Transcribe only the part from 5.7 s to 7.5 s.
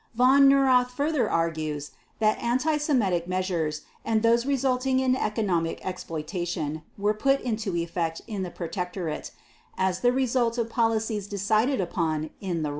exploitation were put